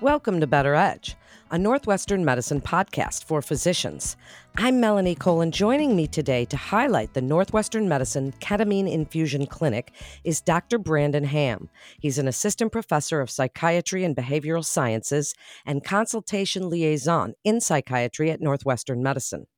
[0.00, 1.14] Welcome to Better Edge,
[1.50, 4.16] a Northwestern medicine podcast for physicians.
[4.56, 9.92] I'm Melanie Cole, and joining me today to highlight the Northwestern Medicine Ketamine Infusion Clinic
[10.24, 10.78] is Dr.
[10.78, 11.68] Brandon Hamm.
[12.00, 15.34] He's an assistant professor of psychiatry and behavioral sciences
[15.66, 19.48] and consultation liaison in psychiatry at Northwestern Medicine.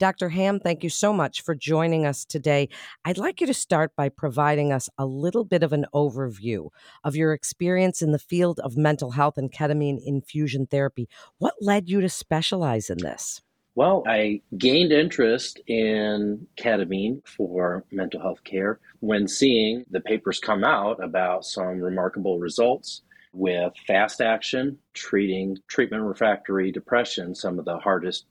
[0.00, 0.30] Dr.
[0.30, 2.70] Hamm, thank you so much for joining us today.
[3.04, 6.70] I'd like you to start by providing us a little bit of an overview
[7.04, 11.06] of your experience in the field of mental health and ketamine infusion therapy.
[11.36, 13.42] What led you to specialize in this?
[13.74, 20.64] Well, I gained interest in ketamine for mental health care when seeing the papers come
[20.64, 23.02] out about some remarkable results
[23.34, 28.24] with fast action treating treatment refractory depression, some of the hardest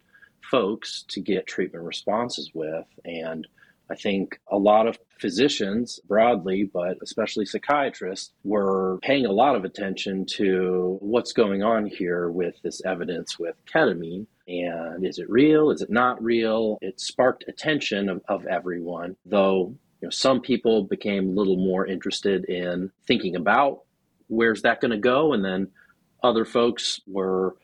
[0.49, 2.85] folks to get treatment responses with.
[3.05, 3.47] And
[3.89, 9.65] I think a lot of physicians broadly, but especially psychiatrists, were paying a lot of
[9.65, 14.27] attention to what's going on here with this evidence with ketamine.
[14.47, 15.71] And is it real?
[15.71, 16.77] Is it not real?
[16.81, 21.85] It sparked attention of, of everyone, though you know, some people became a little more
[21.85, 23.81] interested in thinking about
[24.27, 25.33] where's that going to go.
[25.33, 25.69] And then
[26.23, 27.55] other folks were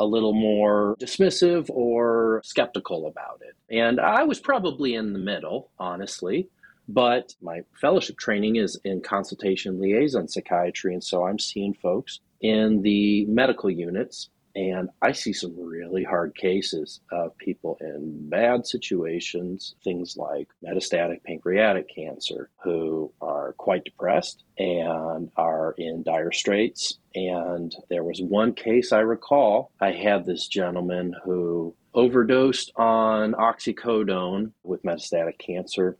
[0.00, 3.54] a little more dismissive or skeptical about it.
[3.72, 6.48] And I was probably in the middle, honestly.
[6.88, 10.92] But my fellowship training is in consultation liaison psychiatry.
[10.92, 16.34] And so I'm seeing folks in the medical units and I see some really hard
[16.34, 24.44] cases of people in bad situations, things like metastatic pancreatic cancer, who are quite depressed
[24.58, 26.98] and are in dire straits.
[27.14, 34.52] And there was one case I recall, I had this gentleman who overdosed on oxycodone
[34.62, 35.96] with metastatic cancer.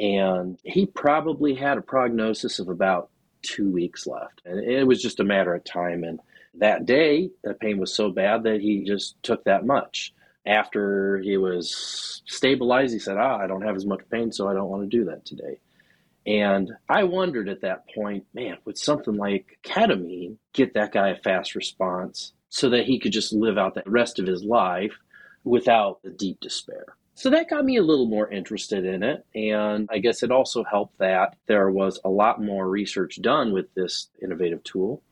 [0.00, 3.10] And he probably had a prognosis of about
[3.42, 4.42] two weeks left.
[4.44, 6.02] And it was just a matter of time.
[6.02, 6.18] And
[6.58, 10.12] that day, the pain was so bad that he just took that much.
[10.46, 14.52] After he was stabilized, he said, Ah, I don't have as much pain, so I
[14.52, 15.58] don't want to do that today.
[16.26, 21.16] And I wondered at that point, man, would something like ketamine get that guy a
[21.16, 24.94] fast response so that he could just live out the rest of his life
[25.44, 26.96] without the deep despair?
[27.14, 29.24] So that got me a little more interested in it.
[29.34, 33.72] And I guess it also helped that there was a lot more research done with
[33.74, 35.02] this innovative tool.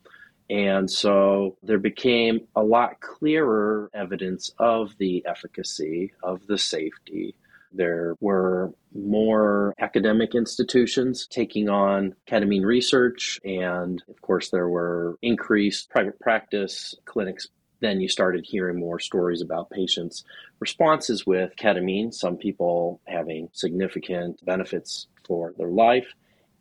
[0.52, 7.34] And so there became a lot clearer evidence of the efficacy, of the safety.
[7.72, 13.41] There were more academic institutions taking on ketamine research.
[13.44, 17.48] And of course, there were increased private practice clinics.
[17.80, 20.22] Then you started hearing more stories about patients'
[20.60, 26.12] responses with ketamine, some people having significant benefits for their life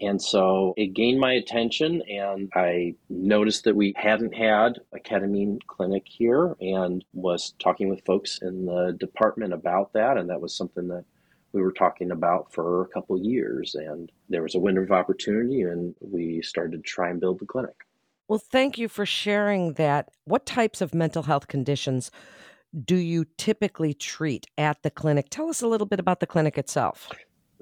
[0.01, 5.59] and so it gained my attention, and I noticed that we hadn't had a ketamine
[5.67, 10.17] clinic here and was talking with folks in the department about that.
[10.17, 11.05] And that was something that
[11.53, 13.75] we were talking about for a couple years.
[13.75, 17.45] And there was a window of opportunity, and we started to try and build the
[17.45, 17.75] clinic.
[18.27, 20.09] Well, thank you for sharing that.
[20.25, 22.09] What types of mental health conditions
[22.85, 25.27] do you typically treat at the clinic?
[25.29, 27.09] Tell us a little bit about the clinic itself.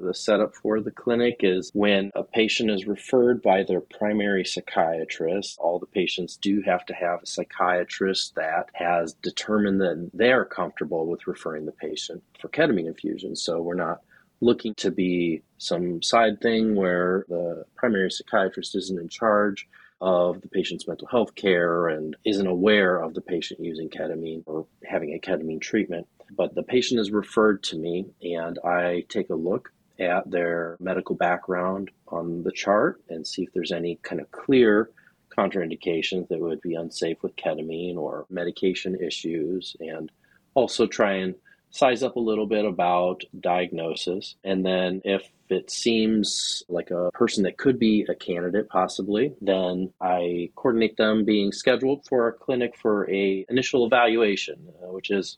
[0.02, 5.60] The setup for the clinic is when a patient is referred by their primary psychiatrist.
[5.60, 11.06] All the patients do have to have a psychiatrist that has determined that they're comfortable
[11.06, 13.36] with referring the patient for ketamine infusion.
[13.36, 14.02] So we're not
[14.40, 19.68] looking to be some side thing where the primary psychiatrist isn't in charge
[20.00, 24.66] of the patient's mental health care and isn't aware of the patient using ketamine or
[24.90, 26.08] having a ketamine treatment.
[26.38, 31.16] But the patient is referred to me and I take a look at their medical
[31.16, 34.90] background on the chart and see if there's any kind of clear
[35.38, 40.12] contraindications that would be unsafe with ketamine or medication issues, and
[40.54, 41.36] also try and
[41.72, 44.36] size up a little bit about diagnosis.
[44.44, 49.94] And then if it seems like a person that could be a candidate possibly, then
[50.02, 55.38] I coordinate them being scheduled for a clinic for a initial evaluation, uh, which is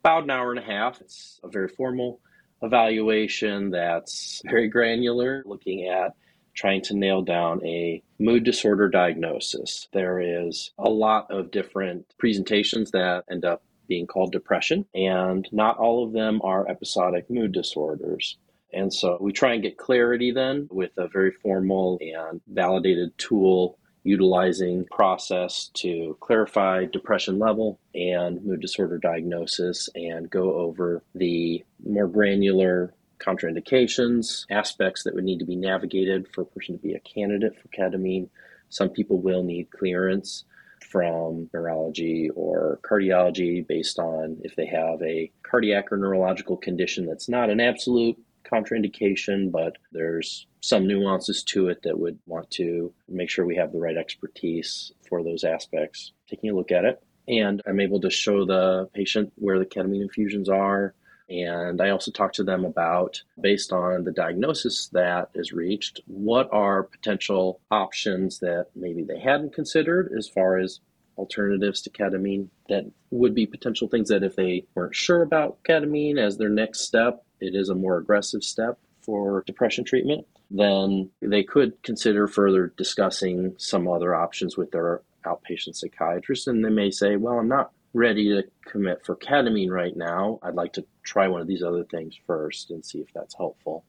[0.00, 1.00] about an hour and a half.
[1.00, 2.20] It's a very formal
[2.62, 6.14] evaluation that's very granular, looking at
[6.54, 9.88] trying to nail down a mood disorder diagnosis.
[9.92, 15.78] There is a lot of different presentations that end up being called depression, and not
[15.78, 18.38] all of them are episodic mood disorders.
[18.72, 23.78] And so we try and get clarity then with a very formal and validated tool
[24.04, 32.08] utilizing process to clarify depression level and mood disorder diagnosis and go over the more
[32.08, 37.00] granular contraindications, aspects that would need to be navigated for a person to be a
[37.00, 38.28] candidate for ketamine.
[38.68, 40.44] Some people will need clearance
[40.90, 47.28] from neurology or cardiology based on if they have a cardiac or neurological condition that's
[47.28, 53.28] not an absolute contraindication, but there's some nuances to it that would want to make
[53.28, 56.12] sure we have the right expertise for those aspects.
[56.28, 60.02] Taking a look at it, and I'm able to show the patient where the ketamine
[60.02, 60.94] infusions are.
[61.28, 66.48] And I also talk to them about, based on the diagnosis that is reached, what
[66.52, 70.80] are potential options that maybe they hadn't considered as far as
[71.16, 76.18] alternatives to ketamine that would be potential things that if they weren't sure about ketamine
[76.18, 81.42] as their next step, it is a more aggressive step for depression treatment, then they
[81.42, 86.46] could consider further discussing some other options with their outpatient psychiatrist.
[86.46, 90.38] And they may say, well, I'm not ready to commit for ketamine right now.
[90.42, 93.84] I'd like to try one of these other things first and see if that's helpful.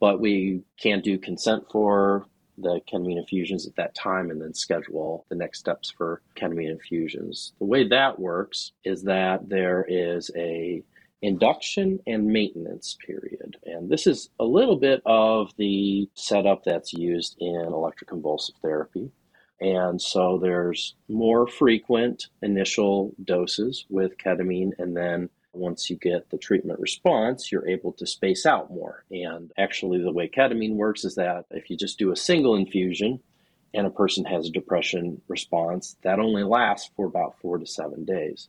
[0.00, 2.26] But we can't do consent for
[2.58, 7.52] the ketamine infusions at that time and then schedule the next steps for ketamine infusions.
[7.58, 10.82] The way that works is that there is a
[11.22, 13.56] induction and maintenance period.
[13.64, 19.10] And this is a little bit of the setup that's used in electroconvulsive therapy.
[19.60, 26.38] And so there's more frequent initial doses with ketamine, and then once you get the
[26.38, 29.04] treatment response, you're able to space out more.
[29.10, 33.20] And actually, the way ketamine works is that if you just do a single infusion
[33.74, 38.04] and a person has a depression response, that only lasts for about four to seven
[38.04, 38.48] days.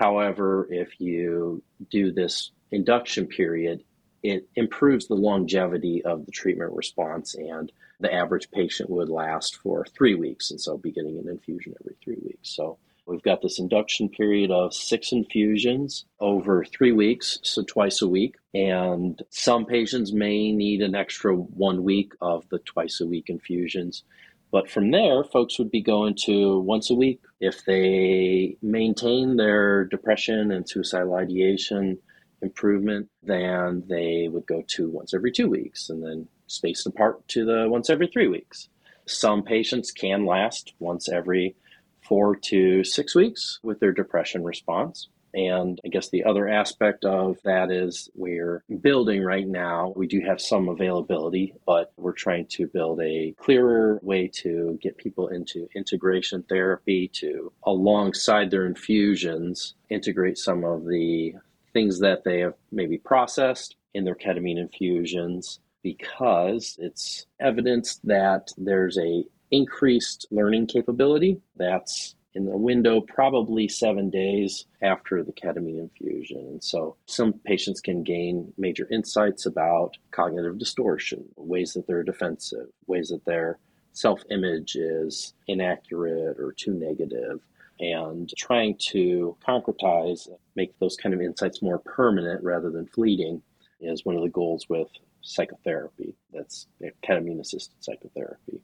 [0.00, 3.84] However, if you do this induction period,
[4.22, 7.70] it improves the longevity of the treatment response and
[8.00, 11.96] the average patient would last for three weeks and so be getting an infusion every
[12.02, 12.48] three weeks.
[12.48, 18.08] So we've got this induction period of six infusions over three weeks so twice a
[18.08, 18.36] week.
[18.54, 24.02] And some patients may need an extra one week of the twice a week infusions
[24.52, 27.20] but from there, folks would be going to once a week.
[27.40, 31.98] If they maintain their depression and suicidal ideation
[32.42, 37.44] improvement, then they would go to once every two weeks and then spaced apart to
[37.44, 38.68] the once every three weeks.
[39.06, 41.56] Some patients can last once every
[42.02, 45.08] four to six weeks with their depression response.
[45.34, 49.92] And I guess the other aspect of that is we're building right now.
[49.96, 54.98] We do have some availability, but we're trying to build a clearer way to get
[54.98, 61.34] people into integration therapy to, alongside their infusions, integrate some of the
[61.72, 68.98] things that they have maybe processed in their ketamine infusions because it's evidence that there's
[68.98, 76.38] a increased learning capability that's in the window probably seven days after the ketamine infusion.
[76.38, 82.68] And so some patients can gain major insights about cognitive distortion, ways that they're defensive,
[82.86, 83.58] ways that their
[83.92, 87.40] self image is inaccurate or too negative,
[87.80, 93.42] and trying to concretize, make those kind of insights more permanent rather than fleeting
[93.80, 94.88] is one of the goals with
[95.22, 96.14] psychotherapy.
[96.32, 96.68] That's
[97.02, 98.60] ketamine assisted psychotherapy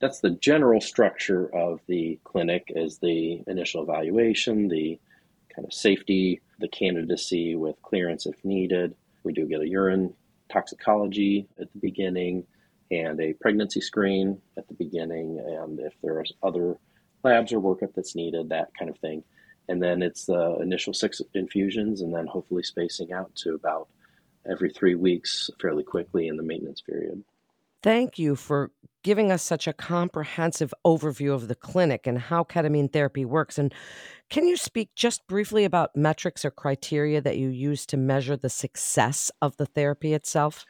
[0.00, 4.98] that's the general structure of the clinic is the initial evaluation, the
[5.54, 8.94] kind of safety, the candidacy with clearance if needed.
[9.24, 10.14] We do get a urine
[10.50, 12.46] toxicology at the beginning
[12.90, 16.78] and a pregnancy screen at the beginning and if there's other
[17.22, 19.22] labs or workup that's needed, that kind of thing.
[19.68, 23.88] And then it's the initial six infusions and then hopefully spacing out to about
[24.50, 27.22] every three weeks fairly quickly in the maintenance period.
[27.82, 28.70] Thank you for
[29.08, 33.56] giving us such a comprehensive overview of the clinic and how ketamine therapy works.
[33.56, 33.72] And
[34.28, 38.50] can you speak just briefly about metrics or criteria that you use to measure the
[38.50, 40.66] success of the therapy itself?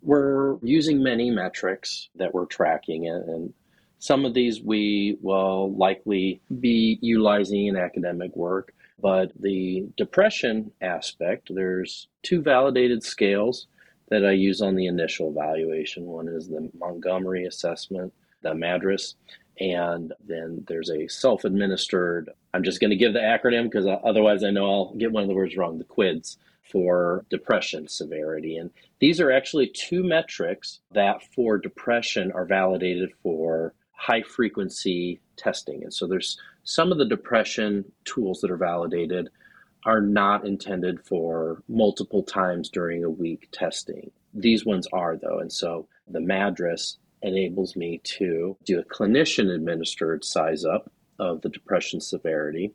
[0.00, 3.52] We're using many metrics that we're tracking, and
[3.98, 8.72] some of these we will likely be utilizing in academic work.
[8.98, 13.66] But the depression aspect, there's two validated scales
[14.14, 16.06] that I use on the initial evaluation.
[16.06, 19.14] One is the Montgomery assessment, the MADRS,
[19.60, 24.44] and then there's a self administered, I'm just going to give the acronym because otherwise
[24.44, 26.36] I know I'll get one of the words wrong, the QIDS
[26.70, 28.56] for depression severity.
[28.56, 35.82] And these are actually two metrics that for depression are validated for high frequency testing.
[35.82, 39.28] And so there's some of the depression tools that are validated
[39.84, 44.10] are not intended for multiple times during a week testing.
[44.32, 45.38] These ones are, though.
[45.38, 51.48] And so the MADRS enables me to do a clinician administered size up of the
[51.48, 52.72] depression severity.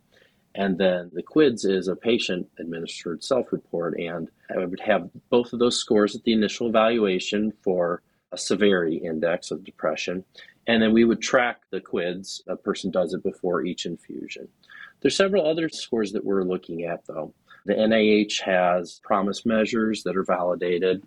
[0.55, 3.97] And then the QIDS is a patient administered self report.
[3.99, 8.01] And I would have both of those scores at the initial evaluation for
[8.31, 10.23] a severity index of depression.
[10.67, 12.41] And then we would track the QIDS.
[12.47, 14.47] A person does it before each infusion.
[15.01, 17.33] There's several other scores that we're looking at, though.
[17.65, 21.05] The NIH has PROMIS measures that are validated,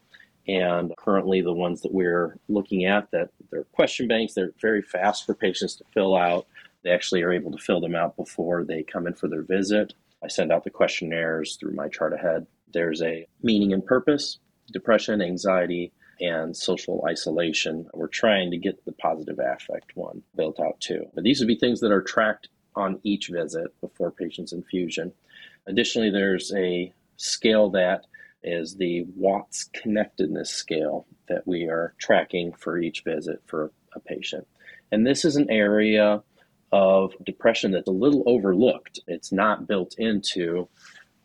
[0.49, 4.35] and currently the ones that we're looking at that they're question banks.
[4.35, 6.47] They're very fast for patients to fill out.
[6.83, 9.95] They actually are able to fill them out before they come in for their visit.
[10.23, 12.47] I send out the questionnaires through MyChart ahead.
[12.73, 14.39] There's a meaning and purpose,
[14.73, 17.89] depression, anxiety, and social isolation.
[17.93, 21.07] We're trying to get the positive affect one built out too.
[21.15, 25.13] But these would be things that are tracked on each visit before patient's infusion.
[25.67, 28.07] Additionally, there's a scale that
[28.43, 34.47] is the Watts connectedness scale that we are tracking for each visit for a patient.
[34.91, 36.23] And this is an area
[36.73, 39.01] of depression that's a little overlooked.
[39.07, 40.69] It's not built into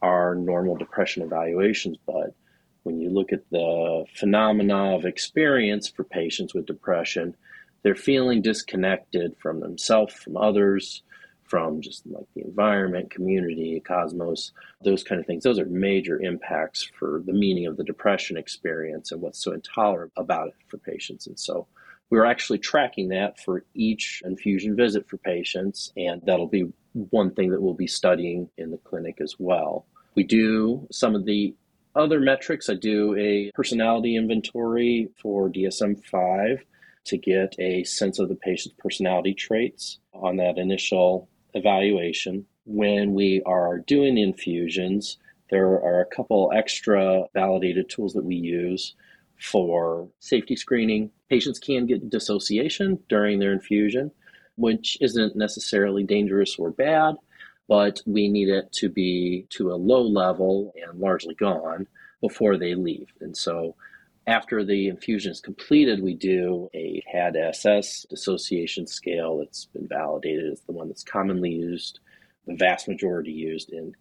[0.01, 2.35] our normal depression evaluations, but
[2.83, 7.35] when you look at the phenomena of experience for patients with depression,
[7.83, 11.03] they're feeling disconnected from themselves, from others,
[11.47, 14.51] from just like the environment, community, cosmos,
[14.83, 15.43] those kind of things.
[15.43, 20.11] Those are major impacts for the meaning of the depression experience and what's so intolerant
[20.17, 21.27] about it for patients.
[21.27, 21.67] And so
[22.09, 27.51] we're actually tracking that for each infusion visit for patients, and that'll be one thing
[27.51, 29.85] that we'll be studying in the clinic as well.
[30.15, 31.53] We do some of the
[31.95, 32.69] other metrics.
[32.69, 36.63] I do a personality inventory for DSM 5
[37.05, 42.45] to get a sense of the patient's personality traits on that initial evaluation.
[42.65, 45.17] When we are doing infusions,
[45.49, 48.95] there are a couple extra validated tools that we use
[49.39, 51.11] for safety screening.
[51.29, 54.11] Patients can get dissociation during their infusion,
[54.55, 57.15] which isn't necessarily dangerous or bad,
[57.67, 61.87] but we need it to be to a low level and largely gone
[62.21, 63.13] before they leave.
[63.21, 63.75] And so
[64.27, 70.59] after the infusion is completed, we do a CADSS dissociation scale that's been validated as
[70.61, 72.01] the one that's commonly used,
[72.45, 73.95] the vast majority used in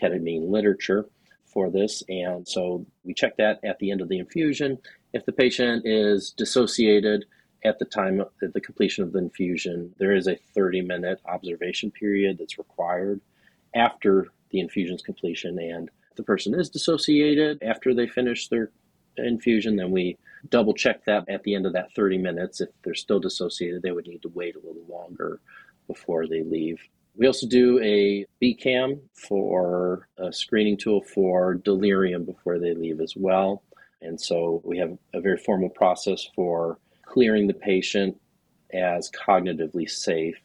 [0.00, 1.06] ketamine literature
[1.44, 2.02] for this.
[2.08, 4.78] And so we check that at the end of the infusion.
[5.12, 7.26] If the patient is dissociated
[7.64, 11.90] at the time of the completion of the infusion, there is a 30 minute observation
[11.90, 13.20] period that's required
[13.74, 15.58] after the infusion's completion.
[15.58, 18.70] And the person is dissociated after they finish their
[19.16, 22.60] infusion, then we double check that at the end of that 30 minutes.
[22.60, 25.40] If they're still dissociated, they would need to wait a little longer
[25.86, 26.80] before they leave.
[27.14, 33.14] We also do a BCAM for a screening tool for delirium before they leave as
[33.16, 33.62] well.
[34.00, 38.18] And so we have a very formal process for clearing the patient
[38.72, 40.40] as cognitively safe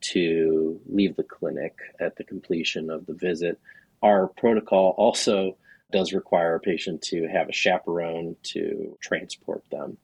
[0.00, 3.60] to leave the clinic at the completion of the visit.
[4.02, 5.56] Our protocol also
[5.90, 9.96] does require a patient to have a chaperone to transport them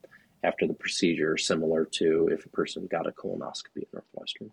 [0.42, 4.50] after the procedure, similar to if a person got a colonoscopy at Northwestern.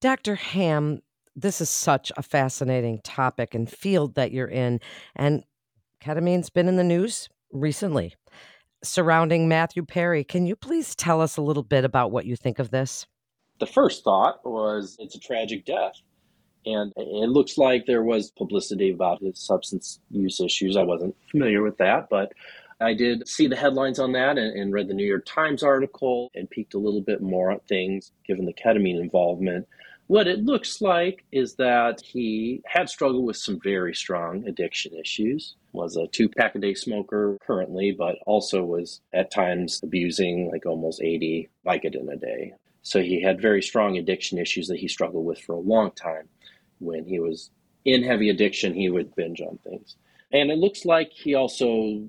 [0.00, 0.34] Dr.
[0.34, 1.00] Hamm,
[1.36, 4.80] this is such a fascinating topic and field that you're in,
[5.14, 5.44] and
[6.00, 8.14] ketamine's been in the news recently
[8.82, 10.24] surrounding Matthew Perry.
[10.24, 13.06] Can you please tell us a little bit about what you think of this?
[13.58, 16.00] The first thought was it's a tragic death.
[16.66, 20.76] And it looks like there was publicity about his substance use issues.
[20.76, 22.32] I wasn't familiar with that, but
[22.80, 26.30] I did see the headlines on that and, and, read the New York Times article
[26.34, 29.68] and peeked a little bit more on things given the ketamine involvement.
[30.06, 35.54] What it looks like is that he had struggled with some very strong addiction issues.
[35.72, 40.66] Was a two pack a day smoker currently, but also was at times abusing like
[40.66, 42.54] almost 80 Vicodin a day.
[42.82, 46.28] So he had very strong addiction issues that he struggled with for a long time
[46.78, 47.50] when he was
[47.84, 49.96] in heavy addiction, he would binge on things.
[50.32, 52.02] And it looks like he also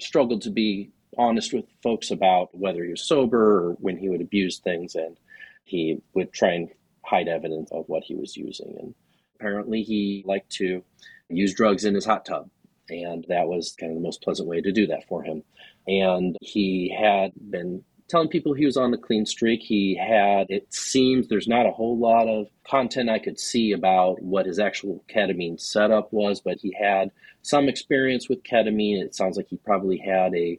[0.00, 4.20] struggled to be honest with folks about whether he was sober or when he would
[4.20, 5.16] abuse things, and
[5.64, 6.68] he would try and
[7.04, 8.74] hide evidence of what he was using.
[8.78, 8.94] And
[9.36, 10.82] apparently, he liked to
[11.28, 12.50] use drugs in his hot tub,
[12.90, 15.42] and that was kind of the most pleasant way to do that for him.
[15.86, 19.62] And he had been telling people he was on the clean streak.
[19.62, 24.22] He had, it seems, there's not a whole lot of content I could see about
[24.22, 27.10] what his actual ketamine setup was, but he had
[27.42, 29.02] some experience with ketamine.
[29.02, 30.58] It sounds like he probably had a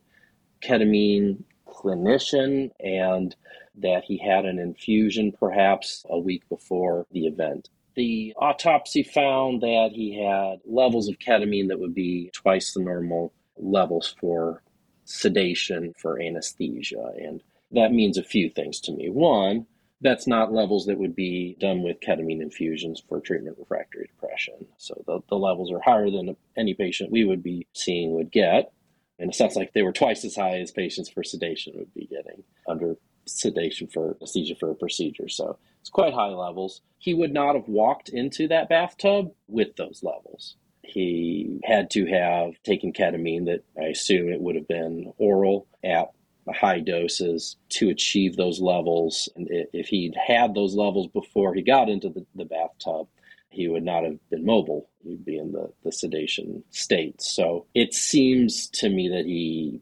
[0.62, 3.36] ketamine clinician and
[3.76, 7.70] that he had an infusion perhaps a week before the event.
[7.96, 13.34] The autopsy found that he had levels of ketamine that would be twice the normal
[13.58, 14.62] levels for
[15.08, 17.14] sedation for anesthesia.
[17.18, 19.10] And that means a few things to me.
[19.10, 19.66] One,
[20.02, 24.68] that's not levels that would be done with ketamine infusions for treatment refractory depression.
[24.78, 28.72] So the, the levels are higher than any patient we would be seeing would get.
[29.18, 32.06] And it sounds like they were twice as high as patients for sedation would be
[32.06, 35.30] getting under sedation for anesthesia for a procedure.
[35.30, 36.82] So it's quite high levels.
[37.00, 40.58] He would not have walked into that bathtub with those levels.
[40.88, 46.12] He had to have taken ketamine that I assume it would have been oral at
[46.54, 49.28] high doses to achieve those levels.
[49.36, 53.08] And if he'd had those levels before he got into the, the bathtub,
[53.50, 54.90] he would not have been mobile.
[55.04, 57.22] He'd be in the, the sedation state.
[57.22, 59.82] So it seems to me that he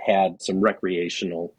[0.00, 1.54] had some recreational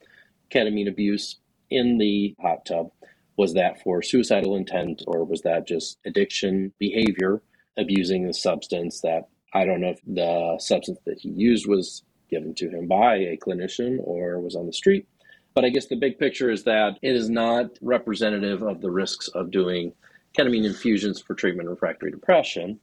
[0.49, 1.37] ketamine abuse
[1.69, 2.89] in the hot tub.
[3.37, 7.41] Was that for suicidal intent or was that just addiction behavior,
[7.79, 12.53] abusing the substance that I don't know if the substance that he used was given
[12.55, 15.07] to him by a clinician or was on the street.
[15.55, 19.27] But I guess the big picture is that it is not representative of the risks
[19.29, 19.93] of doing
[20.37, 22.79] ketamine infusions for treatment refractory depression.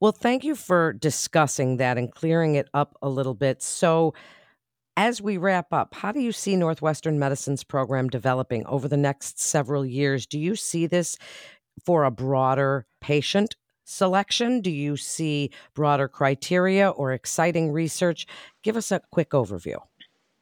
[0.00, 3.62] Well, thank you for discussing that and clearing it up a little bit.
[3.62, 4.14] So,
[4.96, 9.40] as we wrap up, how do you see Northwestern Medicine's program developing over the next
[9.40, 10.26] several years?
[10.26, 11.16] Do you see this
[11.84, 13.54] for a broader patient
[13.88, 14.60] selection?
[14.60, 18.26] Do you see broader criteria or exciting research?
[18.62, 19.80] Give us a quick overview.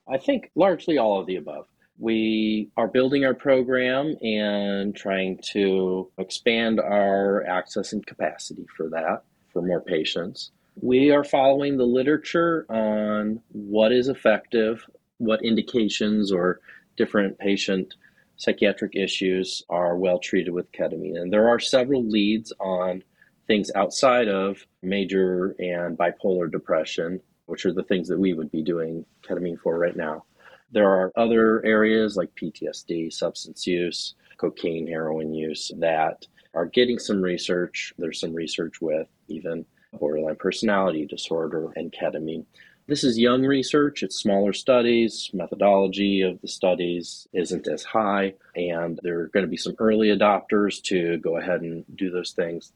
[0.08, 1.66] I think largely all of the above.
[1.98, 9.22] We are building our program and trying to expand our access and capacity for that,
[9.52, 10.50] for more patients.
[10.82, 14.84] We are following the literature on what is effective,
[15.16, 16.60] what indications or
[16.96, 17.94] different patient
[18.36, 21.18] psychiatric issues are well treated with ketamine.
[21.18, 23.02] And there are several leads on
[23.46, 28.62] things outside of major and bipolar depression, which are the things that we would be
[28.62, 30.24] doing ketamine for right now.
[30.72, 37.22] There are other areas like PTSD, substance use, cocaine, heroin use that are getting some
[37.22, 37.92] research.
[37.98, 39.64] There's some research with even
[39.98, 42.44] borderline personality disorder and ketamine.
[42.88, 49.00] This is young research, it's smaller studies, methodology of the studies isn't as high, and
[49.02, 52.72] there are going to be some early adopters to go ahead and do those things.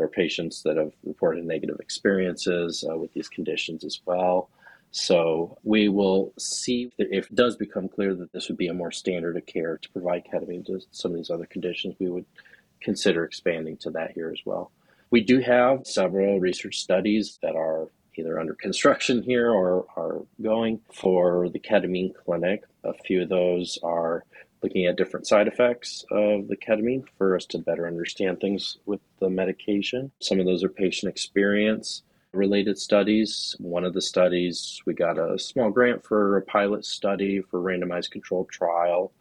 [0.00, 4.48] There are patients that have reported negative experiences uh, with these conditions as well.
[4.92, 8.92] So we will see if it does become clear that this would be a more
[8.92, 12.24] standard of care to provide ketamine to some of these other conditions, we would
[12.80, 14.72] consider expanding to that here as well.
[15.10, 20.80] We do have several research studies that are either under construction here or are going
[20.94, 22.62] for the ketamine clinic.
[22.84, 24.24] A few of those are
[24.62, 29.00] looking at different side effects of the ketamine for us to better understand things with
[29.18, 30.10] the medication.
[30.20, 33.56] Some of those are patient experience related studies.
[33.58, 38.10] One of the studies, we got a small grant for a pilot study for randomized
[38.10, 39.12] controlled trial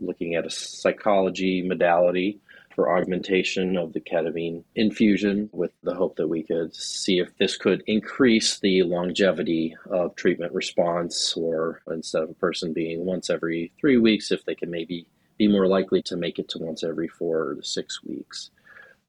[0.00, 2.40] looking at a psychology modality
[2.74, 7.56] for augmentation of the ketamine infusion with the hope that we could see if this
[7.56, 13.72] could increase the longevity of treatment response or instead of a person being once every
[13.80, 15.06] three weeks if they can maybe
[15.38, 18.50] be more likely to make it to once every four to six weeks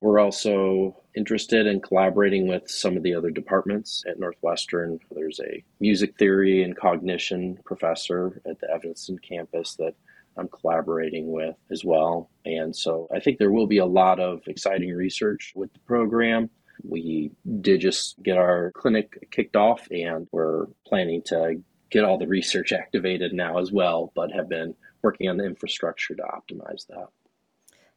[0.01, 4.99] we're also interested in collaborating with some of the other departments at Northwestern.
[5.09, 9.95] There's a music theory and cognition professor at the Evanston campus that
[10.37, 12.29] I'm collaborating with as well.
[12.45, 16.49] And so I think there will be a lot of exciting research with the program.
[16.83, 22.27] We did just get our clinic kicked off, and we're planning to get all the
[22.27, 27.07] research activated now as well, but have been working on the infrastructure to optimize that.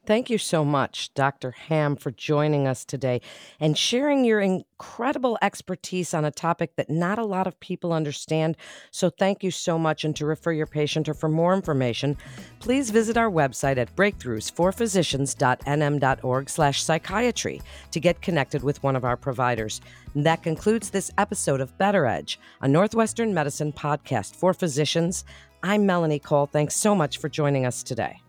[0.09, 1.51] Thank you so much, Dr.
[1.51, 3.21] Hamm, for joining us today
[3.61, 8.57] and sharing your incredible expertise on a topic that not a lot of people understand.
[8.91, 10.07] So, thank you so much.
[10.07, 12.17] And to refer your patient or for more information,
[12.59, 19.83] please visit our website at breakthroughsforphysicians.nm.org/slash psychiatry to get connected with one of our providers.
[20.15, 25.27] And that concludes this episode of Better Edge, a Northwestern Medicine podcast for physicians.
[25.63, 26.47] I'm Melanie Cole.
[26.47, 28.23] Thanks so much for joining us today.